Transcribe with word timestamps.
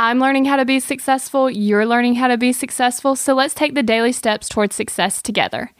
I'm 0.00 0.20
learning 0.20 0.44
how 0.44 0.54
to 0.54 0.64
be 0.64 0.78
successful, 0.78 1.50
you're 1.50 1.84
learning 1.84 2.14
how 2.14 2.28
to 2.28 2.36
be 2.38 2.52
successful, 2.52 3.16
so 3.16 3.34
let's 3.34 3.52
take 3.52 3.74
the 3.74 3.82
daily 3.82 4.12
steps 4.12 4.48
towards 4.48 4.76
success 4.76 5.20
together. 5.20 5.72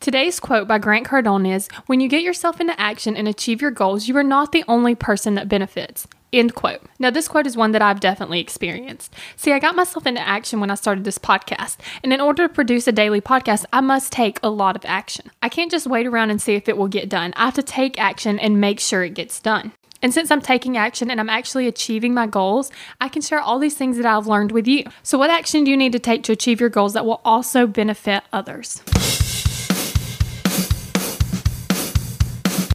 Today's 0.00 0.40
quote 0.40 0.66
by 0.66 0.78
Grant 0.78 1.06
Cardone 1.06 1.54
is 1.54 1.68
When 1.84 2.00
you 2.00 2.08
get 2.08 2.22
yourself 2.22 2.62
into 2.62 2.80
action 2.80 3.14
and 3.14 3.28
achieve 3.28 3.60
your 3.60 3.70
goals, 3.70 4.08
you 4.08 4.16
are 4.16 4.22
not 4.22 4.52
the 4.52 4.64
only 4.66 4.94
person 4.94 5.34
that 5.34 5.50
benefits. 5.50 6.08
End 6.32 6.54
quote. 6.54 6.80
Now, 6.98 7.10
this 7.10 7.28
quote 7.28 7.46
is 7.46 7.56
one 7.56 7.72
that 7.72 7.82
I've 7.82 8.00
definitely 8.00 8.40
experienced. 8.40 9.12
See, 9.36 9.52
I 9.52 9.58
got 9.58 9.76
myself 9.76 10.06
into 10.06 10.26
action 10.26 10.60
when 10.60 10.70
I 10.70 10.76
started 10.76 11.04
this 11.04 11.18
podcast, 11.18 11.76
and 12.02 12.12
in 12.12 12.20
order 12.22 12.48
to 12.48 12.54
produce 12.54 12.88
a 12.88 12.92
daily 12.92 13.20
podcast, 13.20 13.66
I 13.72 13.80
must 13.80 14.12
take 14.12 14.40
a 14.42 14.48
lot 14.48 14.76
of 14.76 14.84
action. 14.86 15.30
I 15.42 15.48
can't 15.48 15.70
just 15.70 15.86
wait 15.86 16.06
around 16.06 16.30
and 16.30 16.40
see 16.40 16.54
if 16.54 16.68
it 16.68 16.76
will 16.76 16.88
get 16.88 17.08
done. 17.08 17.34
I 17.36 17.44
have 17.44 17.54
to 17.54 17.62
take 17.62 18.00
action 18.00 18.38
and 18.38 18.60
make 18.60 18.80
sure 18.80 19.04
it 19.04 19.14
gets 19.14 19.40
done. 19.40 19.72
And 20.02 20.12
since 20.12 20.30
I'm 20.30 20.40
taking 20.40 20.76
action 20.76 21.10
and 21.10 21.20
I'm 21.20 21.30
actually 21.30 21.66
achieving 21.66 22.14
my 22.14 22.26
goals, 22.26 22.70
I 23.00 23.08
can 23.08 23.22
share 23.22 23.40
all 23.40 23.58
these 23.58 23.76
things 23.76 23.96
that 23.96 24.06
I've 24.06 24.26
learned 24.26 24.52
with 24.52 24.66
you. 24.66 24.84
So, 25.02 25.18
what 25.18 25.30
action 25.30 25.64
do 25.64 25.70
you 25.70 25.76
need 25.76 25.92
to 25.92 25.98
take 25.98 26.22
to 26.24 26.32
achieve 26.32 26.60
your 26.60 26.70
goals 26.70 26.92
that 26.92 27.06
will 27.06 27.20
also 27.24 27.66
benefit 27.66 28.22
others? 28.32 28.82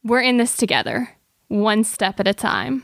We're 0.04 0.22
in 0.22 0.38
this 0.38 0.58
together, 0.58 1.10
one 1.48 1.84
step 1.84 2.20
at 2.20 2.28
a 2.28 2.34
time. 2.34 2.84